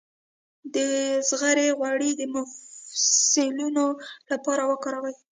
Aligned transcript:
د 0.73 0.75
زغر 1.29 1.57
غوړي 1.77 2.11
د 2.15 2.21
مفصلونو 2.35 3.85
لپاره 4.31 4.63
وکاروئ 4.71 5.15